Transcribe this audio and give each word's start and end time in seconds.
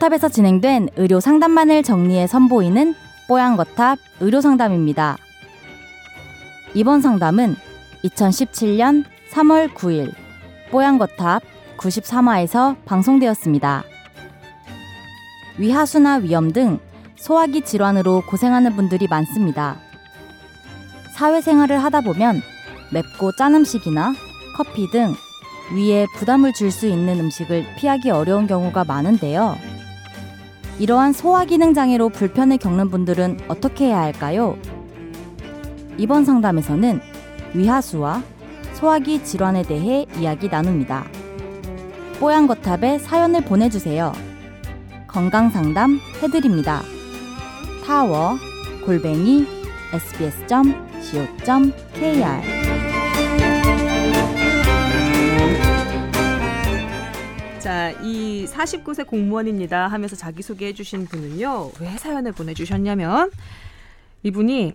뽀양거탑에서 0.00 0.30
진행된 0.30 0.88
의료 0.96 1.20
상담만을 1.20 1.82
정리해 1.82 2.26
선보이는 2.26 2.94
뽀양거탑 3.28 3.98
의료 4.20 4.40
상담입니다. 4.40 5.16
이번 6.74 7.00
상담은 7.02 7.54
2017년 8.04 9.04
3월 9.30 9.72
9일 9.74 10.12
뽀양거탑 10.70 11.42
93화에서 11.76 12.76
방송되었습니다. 12.84 13.84
위하수나 15.58 16.16
위염 16.16 16.52
등 16.52 16.78
소화기 17.16 17.60
질환으로 17.62 18.22
고생하는 18.26 18.74
분들이 18.76 19.06
많습니다. 19.08 19.76
사회생활을 21.14 21.82
하다 21.84 22.00
보면 22.00 22.40
맵고 22.92 23.36
짠 23.36 23.54
음식이나 23.54 24.14
커피 24.56 24.90
등 24.90 25.14
위에 25.76 26.06
부담을 26.16 26.52
줄 26.52 26.70
수 26.70 26.86
있는 26.86 27.20
음식을 27.20 27.76
피하기 27.76 28.10
어려운 28.10 28.46
경우가 28.46 28.84
많은데요. 28.84 29.79
이러한 30.80 31.12
소화 31.12 31.44
기능 31.44 31.74
장애로 31.74 32.08
불편을 32.08 32.56
겪는 32.56 32.88
분들은 32.88 33.40
어떻게 33.48 33.88
해야 33.88 34.00
할까요? 34.00 34.56
이번 35.98 36.24
상담에서는 36.24 37.02
위하수와 37.52 38.22
소화기 38.72 39.22
질환에 39.22 39.62
대해 39.62 40.06
이야기 40.18 40.48
나눕니다. 40.48 41.04
뽀얀거탑에 42.18 42.98
사연을 42.98 43.44
보내주세요. 43.44 44.14
건강상담 45.06 46.00
해드립니다. 46.22 46.80
타워 47.84 48.38
골뱅이 48.86 49.46
sbs.co.kr 49.92 50.80
자, 57.60 57.90
이 58.00 58.46
49세 58.46 59.06
공무원입니다 59.06 59.86
하면서 59.88 60.16
자기소개해 60.16 60.72
주신 60.72 61.04
분은요. 61.04 61.72
왜 61.80 61.98
사연을 61.98 62.32
보내주셨냐면 62.32 63.30
이분이 64.22 64.72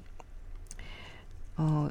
어, 1.58 1.90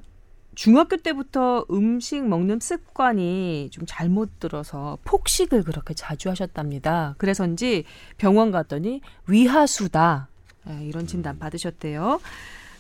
중학교 0.55 0.97
때부터 0.97 1.67
음식 1.73 2.25
먹는 2.25 2.61
습관이 2.61 3.71
좀 3.73 3.85
잘못 3.89 4.39
들어서 4.39 4.97
폭식을 5.03 5.65
그렇게 5.65 5.95
자주 5.95 6.31
하셨답니다. 6.31 7.17
그래서인지 7.19 7.85
병원 8.17 8.53
갔더니 8.53 9.01
위하수다. 9.27 10.29
네, 10.67 10.87
이런 10.87 11.09
진단 11.09 11.41
받으셨대요. 11.41 12.21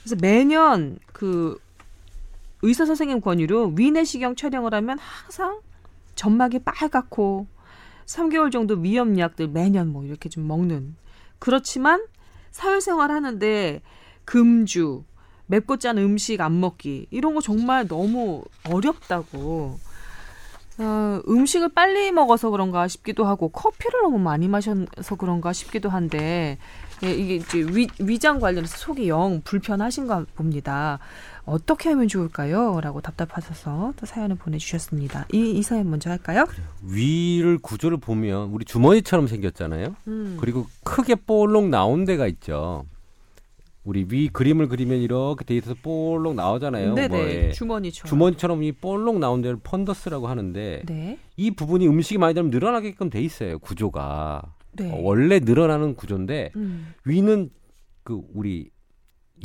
그래서 0.04 0.16
매년 0.20 1.00
그 1.12 1.58
의사 2.62 2.86
선생님 2.86 3.20
권유로 3.20 3.72
위내시경 3.76 4.36
촬영을 4.36 4.72
하면 4.72 5.00
항상 5.00 5.60
점막이 6.14 6.60
빨갛고 6.60 7.48
3개월 8.06 8.50
정도 8.50 8.74
위험약들 8.74 9.48
매년 9.48 9.88
뭐 9.88 10.04
이렇게 10.04 10.28
좀 10.28 10.46
먹는. 10.46 10.96
그렇지만 11.38 12.04
사회생활 12.50 13.10
하는데 13.10 13.82
금주, 14.24 15.04
맵고 15.46 15.78
짠 15.78 15.98
음식 15.98 16.40
안 16.40 16.60
먹기 16.60 17.08
이런 17.10 17.34
거 17.34 17.40
정말 17.40 17.86
너무 17.86 18.44
어렵다고. 18.68 19.78
어, 20.76 21.20
음식을 21.28 21.68
빨리 21.68 22.10
먹어서 22.10 22.50
그런가 22.50 22.88
싶기도 22.88 23.24
하고 23.24 23.48
커피를 23.48 24.02
너무 24.02 24.18
많이 24.18 24.48
마셔서 24.48 25.14
그런가 25.16 25.52
싶기도 25.52 25.88
한데 25.88 26.58
예, 27.02 27.12
이게 27.12 27.36
이제 27.36 27.58
위, 27.58 27.88
위장 27.98 28.38
관련해서 28.38 28.76
속이 28.76 29.08
영 29.08 29.40
불편하신가 29.44 30.26
봅니다. 30.34 30.98
어떻게 31.44 31.90
하면 31.90 32.08
좋을까요? 32.08 32.80
라고 32.80 33.00
답답하셔서 33.00 33.92
또 33.98 34.06
사연을 34.06 34.36
보내주셨습니다. 34.36 35.26
이, 35.32 35.50
이 35.50 35.62
사연 35.62 35.90
먼저 35.90 36.10
할까요? 36.10 36.46
위를 36.82 37.58
구조를 37.58 37.98
보면 37.98 38.50
우리 38.50 38.64
주머니처럼 38.64 39.26
생겼잖아요. 39.26 39.94
음. 40.08 40.36
그리고 40.40 40.66
크게 40.84 41.16
볼록 41.16 41.68
나온 41.68 42.04
데가 42.04 42.26
있죠. 42.28 42.86
우리 43.84 44.06
위 44.08 44.28
그림을 44.28 44.68
그리면 44.68 45.00
이렇게 45.00 45.44
돼 45.44 45.56
있어서 45.56 45.74
볼록 45.82 46.34
나오잖아요. 46.34 46.94
네네 46.94 47.08
뭐에. 47.08 47.50
주머니처럼. 47.52 48.08
주머니처럼 48.08 48.62
이 48.62 48.72
볼록 48.72 49.18
나온 49.18 49.42
데를 49.42 49.58
펀더스라고 49.62 50.26
하는데 50.26 50.82
네. 50.86 51.18
이 51.36 51.50
부분이 51.50 51.86
음식이 51.86 52.16
많이 52.16 52.32
들면 52.32 52.50
늘어나게끔 52.50 53.10
돼 53.10 53.20
있어요. 53.20 53.58
구조가 53.58 54.42
네. 54.76 54.90
어, 54.90 55.00
원래 55.00 55.38
늘어나는 55.40 55.94
구조인데 55.94 56.52
음. 56.56 56.94
위는 57.04 57.50
그 58.02 58.20
우리 58.34 58.70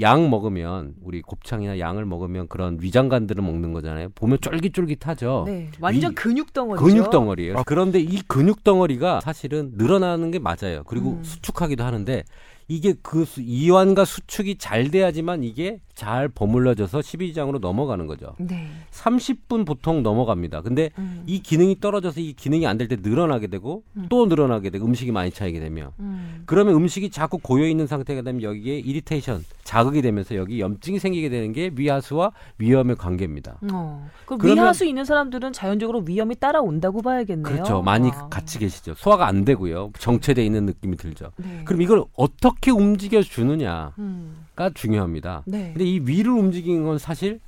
양 0.02 0.30
먹으면 0.30 0.94
우리 1.02 1.22
곱창이나 1.22 1.80
양을 1.80 2.06
먹으면 2.06 2.48
그런 2.48 2.78
위장관들을 2.80 3.44
먹는 3.44 3.74
거잖아요. 3.74 4.10
보면 4.16 4.40
쫄깃쫄깃하죠. 4.42 5.44
네. 5.48 5.70
완전 5.80 6.12
위- 6.12 6.16
근육 6.16 6.54
덩어리죠. 6.54 6.86
근육 6.86 7.10
덩어리예요. 7.10 7.64
그런데 7.66 8.00
이 8.00 8.22
근육 8.28 8.64
덩어리가 8.64 9.22
사실은 9.22 9.72
늘어나는 9.76 10.32
게 10.32 10.40
맞아요. 10.40 10.84
그리고 10.86 11.12
음. 11.14 11.24
수축하기도 11.24 11.84
하는데 11.84 12.24
이게 12.72 12.94
그 13.02 13.26
수- 13.26 13.42
이완과 13.42 14.06
수축이 14.06 14.60
잘 14.60 14.92
돼야지만 14.92 15.44
이게 15.44 15.80
잘 15.96 16.30
버물러져서 16.30 17.00
12지장으로 17.00 17.60
넘어가는 17.60 18.06
거죠. 18.06 18.36
네. 18.38 18.68
30분 18.92 19.66
보통 19.66 20.04
넘어갑니다. 20.04 20.62
근데 20.62 20.92
음. 21.00 21.24
이 21.26 21.40
기능이 21.42 21.80
떨어져서 21.80 22.20
이 22.22 22.34
기능이 22.34 22.68
안 22.68 22.78
될 22.78 22.88
때 22.88 22.96
늘어나게 23.02 23.48
되고 23.48 23.84
음. 23.98 24.06
또 24.10 24.28
늘어나게 24.28 24.70
되고 24.70 24.86
음식이 24.86 25.12
많이 25.12 25.31
차이게 25.31 25.60
되면 25.60 25.92
음. 26.00 26.44
그러면 26.46 26.76
음식이 26.76 27.10
자꾸 27.10 27.40
고여 27.40 27.68
있는 27.68 27.88
상태가 27.88 28.22
되면 28.22 28.44
여기에 28.44 28.78
이리테이션 28.80 29.44
자극이 29.69 30.02
되면서 30.02 30.35
여기 30.35 30.59
염증이 30.59 30.97
생기게 30.97 31.30
되는 31.30 31.53
게 31.53 31.69
위하수와 31.75 32.31
위염의 32.57 32.96
관계입니다. 32.96 33.59
어. 33.72 34.09
그럼 34.25 34.40
그러면- 34.40 34.63
위하수 34.66 34.84
있는 34.84 35.06
사람들은 35.06 35.53
자연적으로 35.53 36.02
위험이 36.07 36.34
따라온다고 36.40 37.03
봐야겠네요. 37.03 37.44
그렇죠. 37.44 37.84
많이 37.84 38.09
아. 38.09 38.30
같이 38.30 38.57
계시죠. 38.57 38.96
소화가 38.96 39.28
안 39.28 39.46
되고요. 39.46 39.91
정체돼 40.00 40.44
있는 40.44 40.66
느낌이 40.66 40.97
들죠. 40.97 41.31
네. 41.35 41.62
그럼 41.66 41.84
이걸 41.84 42.03
어떻게 42.16 42.72
움직여 42.72 43.22
주느냐가 43.22 43.94
음. 44.00 44.44
중요합니다. 44.74 45.44
네. 45.46 45.74
근데 45.74 45.86
이 45.86 46.00
위를 46.03 46.31
움직이는 46.31 46.84
건 46.84 46.97
사실 46.97 47.40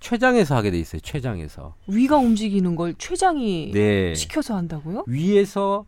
췌장에서 0.00 0.56
하게 0.56 0.70
돼 0.70 0.78
있어요. 0.78 1.02
췌장에서. 1.02 1.74
위가 1.86 2.16
움직이는 2.16 2.76
걸 2.76 2.94
췌장이 2.96 3.72
네. 3.74 4.14
시켜서 4.14 4.56
한다고요? 4.56 5.04
위에서 5.06 5.84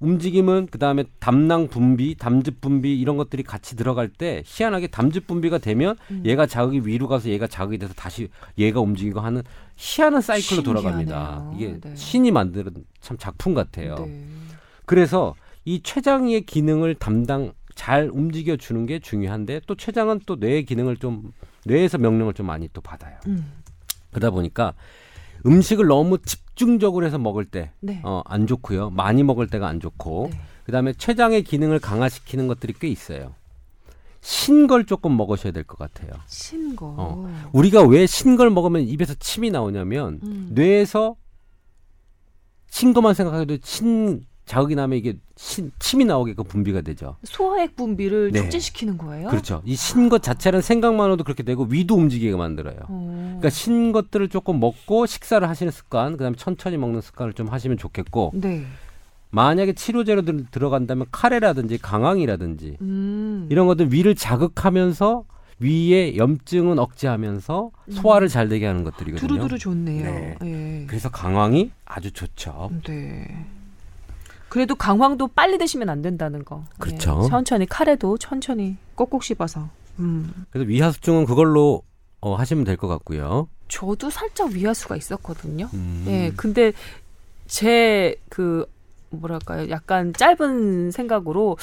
움직임은 0.00 0.68
그 0.70 0.78
다음에 0.78 1.04
담낭 1.18 1.68
분비, 1.68 2.16
담즙 2.16 2.60
분비 2.60 2.98
이런 2.98 3.16
것들이 3.16 3.42
같이 3.42 3.76
들어갈 3.76 4.08
때 4.08 4.42
희한하게 4.44 4.88
담즙 4.88 5.26
분비가 5.26 5.58
되면 5.58 5.96
음. 6.10 6.22
얘가 6.26 6.46
자극이 6.46 6.82
위로 6.84 7.08
가서 7.08 7.28
얘가 7.28 7.46
자극이 7.46 7.78
돼서 7.78 7.94
다시 7.94 8.28
얘가 8.58 8.80
움직이고 8.80 9.20
하는 9.20 9.42
희한한 9.76 10.20
사이클로 10.20 10.62
돌아갑니다. 10.62 11.48
신기하네요. 11.50 11.56
이게 11.56 11.88
네. 11.88 11.96
신이 11.96 12.30
만드는 12.30 12.72
참 13.00 13.16
작품 13.16 13.54
같아요. 13.54 13.94
네. 13.96 14.24
그래서 14.84 15.34
이 15.64 15.80
췌장의 15.82 16.42
기능을 16.42 16.96
담당 16.96 17.52
잘 17.74 18.10
움직여 18.12 18.56
주는 18.56 18.86
게 18.86 18.98
중요한데 18.98 19.62
또 19.66 19.74
췌장은 19.74 20.20
또 20.26 20.36
뇌의 20.36 20.64
기능을 20.64 20.96
좀 20.98 21.32
뇌에서 21.64 21.98
명령을 21.98 22.34
좀 22.34 22.46
많이 22.46 22.68
또 22.72 22.80
받아요. 22.80 23.18
음. 23.26 23.52
그러다 24.10 24.30
보니까 24.30 24.74
음식을 25.46 25.86
너무 25.86 26.18
집중적으로 26.18 27.04
해서 27.06 27.18
먹을 27.18 27.44
때 27.44 27.70
네. 27.80 28.00
어, 28.04 28.22
안 28.24 28.46
좋고요. 28.46 28.90
많이 28.90 29.22
먹을 29.22 29.46
때가 29.48 29.66
안 29.68 29.80
좋고 29.80 30.28
네. 30.32 30.38
그다음에 30.64 30.92
췌장의 30.94 31.42
기능을 31.44 31.78
강화시키는 31.78 32.46
것들이 32.48 32.72
꽤 32.78 32.88
있어요. 32.88 33.34
신 34.20 34.66
걸 34.66 34.86
조금 34.86 35.16
먹으셔야 35.18 35.52
될 35.52 35.64
것 35.64 35.78
같아요. 35.78 36.10
신 36.26 36.74
거. 36.76 36.94
어. 36.96 37.48
우리가 37.52 37.82
왜 37.82 38.06
신 38.06 38.36
걸 38.36 38.48
먹으면 38.50 38.82
입에서 38.82 39.12
침이 39.14 39.50
나오냐면 39.50 40.20
음. 40.22 40.48
뇌에서 40.52 41.16
신 42.70 42.94
것만 42.94 43.12
생각해도 43.14 43.58
신 43.62 44.24
자극이 44.46 44.74
나면 44.74 44.98
이게 44.98 45.14
신, 45.36 45.72
침이 45.78 46.04
나오게 46.04 46.34
그 46.34 46.42
분비가 46.42 46.82
되죠. 46.82 47.16
소화액 47.24 47.76
분비를 47.76 48.30
네. 48.32 48.40
촉진시키는 48.40 48.98
거예요? 48.98 49.28
그렇죠. 49.28 49.62
이 49.64 49.74
신 49.74 50.08
것 50.10 50.22
자체는 50.22 50.60
생각만으로도 50.60 51.24
그렇게 51.24 51.42
되고 51.42 51.64
위도 51.64 51.94
움직이게 51.96 52.36
만들어요. 52.36 52.76
어. 52.88 53.24
그러니까 53.38 53.48
신 53.50 53.92
것들을 53.92 54.28
조금 54.28 54.60
먹고 54.60 55.06
식사를 55.06 55.48
하시는 55.48 55.72
습관, 55.72 56.12
그다음에 56.18 56.36
천천히 56.36 56.76
먹는 56.76 57.00
습관을 57.00 57.32
좀 57.32 57.48
하시면 57.48 57.78
좋겠고 57.78 58.32
네. 58.34 58.66
만약에 59.30 59.72
치료제로 59.72 60.22
들, 60.22 60.44
들어간다면 60.50 61.06
카레라든지 61.10 61.78
강황이라든지 61.78 62.76
음. 62.82 63.48
이런 63.50 63.66
것들 63.66 63.92
위를 63.92 64.14
자극하면서 64.14 65.24
위에 65.60 66.16
염증은 66.16 66.78
억제하면서 66.78 67.70
소화를 67.90 68.28
잘 68.28 68.48
되게 68.48 68.66
하는 68.66 68.84
것들이거든요. 68.84 69.26
두루두루 69.28 69.58
좋네요. 69.58 70.04
네. 70.04 70.36
예. 70.44 70.84
그래서 70.86 71.08
강황이 71.10 71.70
아주 71.84 72.12
좋죠. 72.12 72.70
네. 72.86 73.46
그래도 74.54 74.76
강황도 74.76 75.26
빨리 75.26 75.58
드시면 75.58 75.88
안 75.88 76.00
된다는 76.00 76.44
거. 76.44 76.62
그렇죠. 76.78 77.22
예. 77.24 77.28
천천히 77.28 77.66
카레도 77.66 78.18
천천히 78.18 78.76
꼭꼭 78.94 79.24
씹어서. 79.24 79.68
음. 79.98 80.46
그래서 80.50 80.68
위하수증은 80.68 81.24
그걸로 81.24 81.82
어, 82.20 82.36
하시면 82.36 82.62
될 82.62 82.76
것 82.76 82.86
같고요. 82.86 83.48
저도 83.66 84.10
살짝 84.10 84.50
위하수가 84.52 84.94
있었거든요. 84.94 85.68
음. 85.74 86.04
예. 86.06 86.32
근데 86.36 86.72
제 87.48 88.14
그 88.28 88.64
뭐랄까요? 89.10 89.68
약간 89.70 90.12
짧은 90.12 90.92
생각으로 90.92 91.58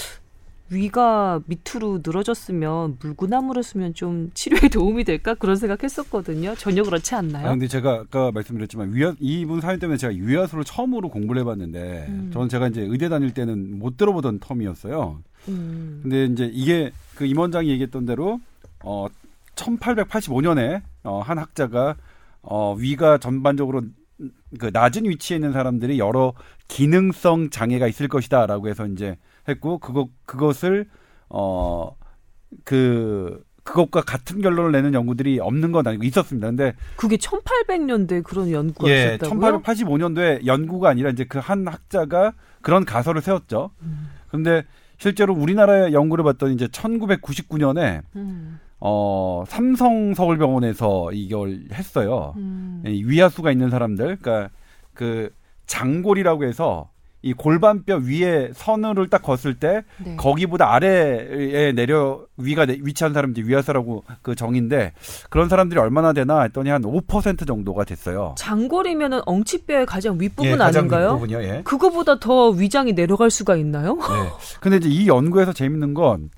위가 0.72 1.42
밑으로 1.46 2.00
늘어졌으면 2.04 2.98
물구나무를 3.02 3.62
쓰면 3.62 3.94
좀 3.94 4.32
치료에 4.34 4.70
도움이 4.72 5.04
될까 5.04 5.34
그런 5.36 5.58
생각했었거든요. 5.58 6.56
전혀 6.56 6.84
그렇지 6.84 7.14
않나요? 7.14 7.48
아, 7.48 7.50
근데 7.52 7.68
제가 7.68 8.06
아까 8.06 8.32
말씀드렸지만 8.32 8.94
위아, 8.94 9.14
이분 9.20 9.60
사연 9.60 9.80
때문에 9.80 9.98
제가 9.98 10.14
위화수를 10.16 10.64
처음으로 10.64 11.10
공부를 11.10 11.42
해봤는데 11.42 12.06
음. 12.08 12.32
저는 12.34 12.48
제가 12.50 12.70
이제 12.70 12.82
의대 12.82 13.10
다닐 13.10 13.34
때는 13.34 13.80
못 13.80 13.98
들어보던 13.98 14.40
텀이었어요. 14.40 15.18
음. 15.50 16.00
근데 16.04 16.26
이제 16.26 16.50
이게 16.54 16.92
그 17.16 17.26
임원장이 17.26 17.70
얘기했던 17.70 18.06
대로 18.06 18.40
어 18.84 19.08
1885년에 19.56 20.82
어, 21.04 21.20
한 21.20 21.38
학자가 21.38 21.96
어 22.42 22.74
위가 22.76 23.18
전반적으로 23.18 23.82
그 24.60 24.70
낮은 24.72 25.06
위치에 25.06 25.38
있는 25.38 25.52
사람들이 25.52 26.00
여러 26.00 26.34
기능성 26.68 27.50
장애가 27.50 27.88
있을 27.88 28.08
것이다라고 28.08 28.68
해서 28.70 28.86
이제 28.88 29.18
했고 29.48 29.78
그거 29.80 30.08
그것을 30.26 30.88
어 31.30 31.96
그 32.66 33.44
그것과 33.64 34.02
같은 34.02 34.42
결론을 34.42 34.72
내는 34.72 34.94
연구들이 34.94 35.40
없는 35.40 35.72
건 35.72 35.86
아니고 35.86 36.04
있었습니다. 36.04 36.48
근데 36.48 36.74
그게 36.96 37.16
1800년대 37.16 38.24
그런 38.24 38.52
연구가 38.52 38.90
예, 38.90 39.16
있었다고요? 39.16 39.62
1885년도에 39.62 40.46
연구가 40.46 40.90
아니라 40.90 41.12
이제 41.12 41.24
그 41.26 41.38
한 41.40 41.68
학자가 41.68 42.34
그런 42.62 42.86
가설을 42.86 43.22
세웠죠. 43.22 43.72
음. 43.84 44.10
근데 44.30 44.64
실제로 45.02 45.34
우리나라의 45.34 45.94
연구를 45.94 46.24
봤더니 46.24 46.54
이제 46.54 46.68
1999년에 46.68 48.04
음. 48.16 48.60
어 48.80 49.44
삼성 49.48 50.14
서울병원에서 50.14 51.12
이걸 51.14 51.62
했어요. 51.74 52.36
음. 52.38 52.84
이 52.86 53.04
위하수가 53.04 53.52
있는 53.52 53.72
사람들, 53.72 54.18
그러니까 54.18 54.52
그 54.94 55.34
장골이라고 55.66 56.44
해서 56.44 56.92
이 57.24 57.34
골반뼈 57.34 57.98
위에 57.98 58.50
선을 58.56 59.08
딱 59.10 59.22
걷을 59.22 59.54
때 59.60 59.84
네. 60.04 60.16
거기보다 60.16 60.74
아래에 60.74 61.72
내려 61.74 62.26
위가 62.38 62.66
내- 62.66 62.80
위치한 62.82 63.14
사람들이 63.14 63.48
위하수라고 63.48 64.04
그 64.24 64.34
정인데 64.34 64.94
그런 65.30 65.48
사람들이 65.48 65.80
얼마나 65.80 66.14
되나 66.14 66.42
했더니 66.42 66.70
한 66.72 66.82
5% 66.82 67.46
정도가 67.46 67.84
됐어요. 67.84 68.34
장골이면은 68.40 69.22
엉치뼈의 69.26 69.86
가장 69.86 70.20
윗부분 70.20 70.52
예, 70.54 70.56
가장 70.58 70.80
아닌가요? 70.86 71.14
부분이요. 71.14 71.44
예. 71.44 71.62
그거보다 71.64 72.20
더 72.20 72.50
위장이 72.50 72.94
내려갈 72.94 73.30
수가 73.30 73.56
있나요? 73.56 73.96
네. 73.98 74.30
근데 74.60 74.78
이제 74.78 74.90
이 74.90 75.08
연구에서 75.08 75.54
재밌는 75.54 75.94
건 75.94 76.32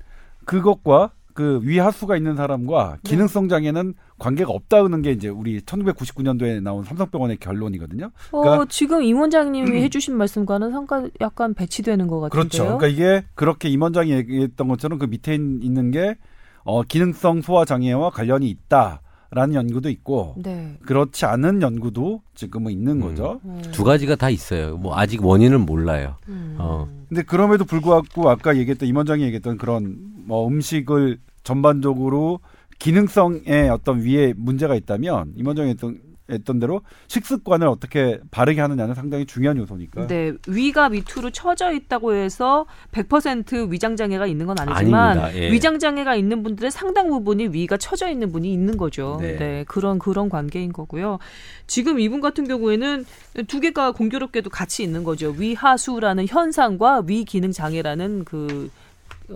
그것과 0.44 1.12
그 1.34 1.60
위하수가 1.64 2.16
있는 2.16 2.36
사람과 2.36 2.98
네. 3.02 3.10
기능성 3.10 3.48
장애는 3.48 3.94
관계가 4.18 4.52
없다는 4.52 5.02
게 5.02 5.10
이제 5.10 5.28
우리 5.28 5.60
1999년도에 5.60 6.62
나온 6.62 6.84
삼성병원의 6.84 7.38
결론이거든요. 7.38 8.10
그러니까- 8.30 8.62
어, 8.62 8.66
지금 8.68 9.02
임 9.02 9.18
원장님이 9.20 9.82
해주신 9.82 10.16
말씀과는 10.16 10.70
상관 10.70 11.10
약간 11.20 11.52
배치되는 11.52 12.06
것 12.06 12.20
같은데요. 12.20 12.40
그렇죠. 12.48 12.78
그러니까 12.78 12.86
이게 12.86 13.26
그렇게 13.34 13.68
임 13.68 13.82
원장이 13.82 14.12
얘기했던 14.12 14.68
것처럼 14.68 14.98
그 15.00 15.06
밑에 15.06 15.34
있는 15.34 15.90
게 15.90 16.16
어, 16.62 16.82
기능성 16.82 17.42
소화 17.42 17.64
장애와 17.64 18.10
관련이 18.10 18.48
있다 18.48 19.00
라는 19.32 19.56
연구도 19.56 19.90
있고 19.90 20.36
네. 20.38 20.78
그렇지 20.86 21.26
않은 21.26 21.60
연구도 21.60 22.22
지금은 22.36 22.70
있는 22.70 22.92
음. 22.92 23.00
거죠. 23.00 23.40
어. 23.42 23.62
두 23.72 23.82
가지가 23.82 24.14
다 24.14 24.30
있어요. 24.30 24.76
뭐 24.76 24.96
아직 24.96 25.26
원인은 25.26 25.66
몰라요. 25.66 26.14
음. 26.28 26.54
어. 26.60 26.88
근데 27.08 27.22
그럼에도 27.22 27.64
불구하고 27.64 28.30
아까 28.30 28.56
얘기했던 28.56 28.88
임원장이 28.88 29.24
얘기했던 29.24 29.58
그런 29.58 30.13
뭐 30.26 30.46
음식을 30.48 31.18
전반적으로 31.42 32.40
기능성에 32.78 33.68
어떤 33.70 34.00
위에 34.00 34.34
문제가 34.36 34.74
있다면 34.74 35.32
임원장이 35.36 35.70
했던 35.70 36.00
했던 36.30 36.58
대로 36.58 36.80
식습관을 37.08 37.66
어떻게 37.66 38.18
바르게 38.30 38.60
하느냐는 38.60 38.94
상당히 38.94 39.26
중요한 39.26 39.58
요소니까. 39.58 40.06
네, 40.06 40.32
위가 40.48 40.88
밑으로 40.88 41.30
처져 41.30 41.72
있다고 41.72 42.14
해서 42.14 42.64
100% 42.92 43.70
위장 43.70 43.94
장애가 43.96 44.26
있는 44.26 44.46
건 44.46 44.58
아니지만. 44.58 45.34
예. 45.34 45.52
위장 45.52 45.78
장애가 45.78 46.14
있는 46.14 46.42
분들의 46.42 46.70
상당 46.70 47.10
부분이 47.10 47.48
위가 47.48 47.76
처져 47.76 48.08
있는 48.08 48.32
분이 48.32 48.50
있는 48.50 48.78
거죠. 48.78 49.18
네. 49.20 49.36
네. 49.36 49.64
그런 49.68 49.98
그런 49.98 50.30
관계인 50.30 50.72
거고요. 50.72 51.18
지금 51.66 52.00
이분 52.00 52.20
같은 52.20 52.48
경우에는 52.48 53.04
두 53.46 53.60
개가 53.60 53.92
공교롭게도 53.92 54.48
같이 54.48 54.82
있는 54.82 55.04
거죠. 55.04 55.34
위하수라는 55.36 56.26
현상과 56.26 57.02
위 57.06 57.24
기능 57.24 57.52
장애라는 57.52 58.24
그 58.24 58.70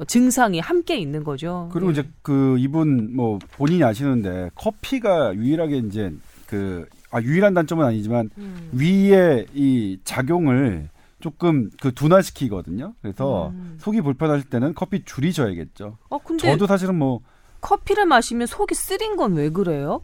증상이 0.06 0.60
함께 0.60 0.96
있는 0.98 1.24
거죠. 1.24 1.68
그리고 1.72 1.92
네. 1.92 2.00
이제 2.00 2.08
그 2.22 2.56
이분 2.58 3.14
뭐 3.16 3.38
본인이 3.52 3.82
아시는데 3.84 4.50
커피가 4.54 5.34
유일하게 5.34 5.78
이제 5.78 6.12
그 6.46 6.86
아, 7.10 7.20
유일한 7.22 7.54
단점은 7.54 7.84
아니지만 7.86 8.30
음. 8.38 8.68
위의 8.72 9.46
이 9.54 9.98
작용을 10.04 10.88
조금 11.20 11.70
그 11.80 11.92
둔화시키거든요. 11.94 12.94
그래서 13.02 13.48
음. 13.48 13.76
속이 13.80 14.02
불편하실 14.02 14.50
때는 14.50 14.74
커피 14.74 15.04
줄이셔야겠죠. 15.04 15.96
어 16.10 16.18
근데 16.18 16.48
저도 16.50 16.66
사실은 16.66 16.96
뭐 16.96 17.20
커피를 17.60 18.06
마시면 18.06 18.46
속이 18.46 18.74
쓰린 18.74 19.16
건 19.16 19.32
왜 19.34 19.50
그래요? 19.50 20.02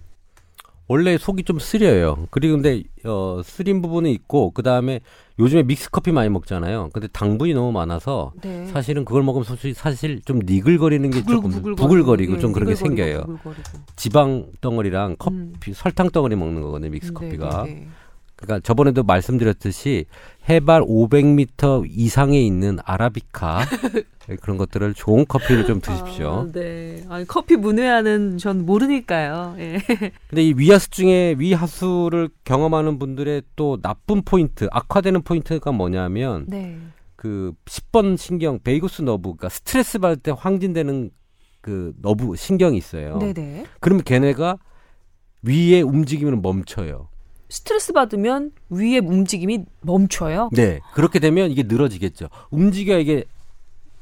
원래 0.86 1.16
속이 1.16 1.44
좀 1.44 1.58
쓰려요. 1.58 2.26
그리고 2.30 2.54
근데 2.54 2.82
어 3.04 3.40
쓰린 3.44 3.80
부분은 3.80 4.10
있고 4.10 4.50
그 4.50 4.62
다음에 4.62 5.00
요즘에 5.38 5.62
믹스 5.62 5.90
커피 5.90 6.12
많이 6.12 6.28
먹잖아요. 6.28 6.90
근데 6.92 7.08
당분이 7.08 7.54
너무 7.54 7.72
많아서 7.72 8.32
네. 8.42 8.66
사실은 8.66 9.04
그걸 9.04 9.22
먹으면 9.22 9.44
솔직히 9.44 9.74
사실 9.74 10.20
좀 10.22 10.40
니글거리는 10.44 11.10
게 11.10 11.22
조금 11.22 11.50
부글부글거리고, 11.50 11.76
부글거리고 11.76 12.34
예, 12.34 12.38
좀 12.38 12.52
그런 12.52 12.68
게 12.68 12.74
니글거리고, 12.74 13.02
생겨요. 13.02 13.20
부글거리고. 13.24 13.62
지방 13.96 14.46
덩어리랑 14.60 15.16
커피 15.18 15.36
음. 15.36 15.54
설탕 15.74 16.10
덩어리 16.10 16.36
먹는 16.36 16.60
거거든요. 16.62 16.90
믹스 16.90 17.08
네, 17.08 17.14
커피가. 17.14 17.62
네, 17.64 17.72
네. 17.72 17.88
그러니까 18.36 18.60
저번에도 18.60 19.02
말씀드렸듯이 19.02 20.06
해발 20.48 20.82
500m 20.82 21.86
이상에 21.88 22.40
있는 22.40 22.78
아라비카 22.84 23.60
그런 24.40 24.56
것들을 24.56 24.94
좋은 24.94 25.26
커피를 25.26 25.66
좀 25.66 25.80
드십시오. 25.80 26.46
아, 26.48 26.52
네. 26.52 27.04
아니, 27.08 27.26
커피 27.26 27.56
문외한은 27.56 28.38
전 28.38 28.64
모르니까요. 28.64 29.56
예. 29.58 29.78
근데 30.28 30.42
이 30.42 30.54
위하수 30.56 30.90
중에 30.90 31.36
위하수를 31.38 32.30
경험하는 32.44 32.98
분들의 32.98 33.42
또 33.56 33.80
나쁜 33.80 34.22
포인트, 34.22 34.66
악화되는 34.70 35.22
포인트가 35.22 35.72
뭐냐면 35.72 36.46
네. 36.48 36.78
그 37.16 37.52
10번 37.66 38.16
신경, 38.16 38.58
vagus 38.58 39.02
nerve, 39.02 39.22
그러니까 39.22 39.48
스트레스 39.50 39.98
받을 39.98 40.16
때 40.16 40.32
항진되는 40.36 41.10
그 41.60 41.94
너브 42.00 42.36
신경이 42.36 42.76
있어요. 42.76 43.18
네네. 43.18 43.64
그러면 43.80 44.04
걔네가 44.04 44.58
위의 45.42 45.82
움직임을 45.82 46.36
멈춰요. 46.36 47.08
스트레스 47.54 47.92
받으면 47.92 48.50
위의 48.68 48.98
움직임이 48.98 49.64
멈춰요. 49.82 50.50
네. 50.52 50.80
그렇게 50.92 51.20
되면 51.20 51.52
이게 51.52 51.62
늘어지겠죠. 51.62 52.28
움직여 52.50 52.98
이게 52.98 53.22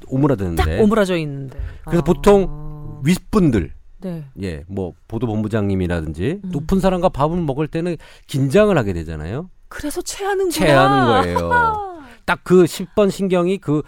딱 0.01 0.11
오므라드는데. 0.13 0.81
오므라져 0.81 1.19
있는데. 1.19 1.59
그래서 1.85 2.01
아. 2.01 2.05
보통 2.05 3.01
윗분들, 3.05 3.73
네. 4.01 4.25
예, 4.43 4.65
뭐 4.69 4.95
보도 5.07 5.27
본부장님이라든지 5.27 6.41
음. 6.43 6.51
높은 6.51 6.81
사람과 6.81 7.11
밥을 7.11 7.37
먹을 7.43 7.69
때는 7.69 7.99
긴장을 8.27 8.77
하게 8.77 8.95
되잖아요. 8.95 9.51
그래서 9.69 10.01
체하는구나. 10.01 10.51
체하는 10.51 11.07
거예요. 11.07 12.03
딱 12.25 12.41
그 12.45 12.65
10번 12.65 13.11
신경이 13.11 13.59
그 13.59 13.83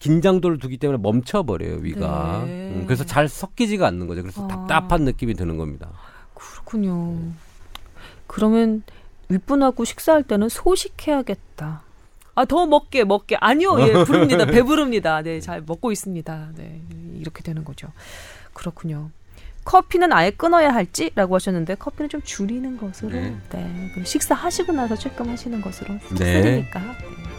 긴장도를 0.00 0.58
두기 0.58 0.76
때문에 0.76 0.98
멈춰버려요, 1.00 1.76
위가. 1.76 2.42
네. 2.46 2.72
음, 2.74 2.84
그래서 2.86 3.04
잘 3.04 3.28
섞이지가 3.28 3.86
않는 3.86 4.08
거죠. 4.08 4.22
그래서 4.22 4.44
아. 4.44 4.48
답답한 4.48 5.02
느낌이 5.04 5.34
드는 5.34 5.56
겁니다. 5.56 5.90
그렇군요. 6.34 7.16
그러면 8.26 8.82
윗분하고 9.28 9.84
식사할 9.84 10.22
때는 10.22 10.48
소식해야겠다. 10.48 11.82
아, 12.36 12.44
더 12.44 12.66
먹게, 12.66 13.04
먹게. 13.04 13.36
아니요, 13.40 13.76
예, 13.80 13.92
부릅니다. 14.04 14.44
배부릅니다. 14.46 15.22
네, 15.22 15.40
잘 15.40 15.62
먹고 15.64 15.92
있습니다. 15.92 16.48
네, 16.56 16.80
이렇게 17.20 17.42
되는 17.42 17.64
거죠. 17.64 17.88
그렇군요. 18.52 19.10
커피는 19.64 20.12
아예 20.12 20.30
끊어야 20.30 20.74
할지라고 20.74 21.34
하셨는데 21.36 21.76
커피는 21.76 22.10
좀 22.10 22.20
줄이는 22.22 22.76
것으로 22.76 23.12
네. 23.12 23.34
네. 23.50 23.90
그리고 23.94 24.04
식사 24.06 24.34
하시고 24.34 24.72
나서 24.72 24.94
조금 24.94 25.28
하시는 25.30 25.60
것으로 25.62 25.94
네. 26.18 26.42
쓰니까 26.42 26.80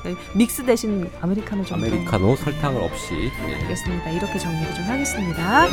네. 0.04 0.16
믹스 0.36 0.66
대신 0.66 1.10
아메리카노 1.22 1.64
정도 1.66 1.86
아메리카노 1.86 2.36
설탕을 2.36 2.82
없이. 2.82 3.32
예. 3.48 3.56
알겠습니다. 3.56 4.10
이렇게 4.10 4.40
정리를 4.40 4.74
좀 4.74 4.86
하겠습니다. 4.86 5.66